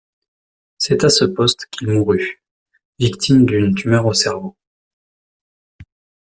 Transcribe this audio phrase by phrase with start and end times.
[0.79, 2.41] C'est à ce poste qu'il mourut,
[2.97, 4.57] victime d'une tumeur au cerveau.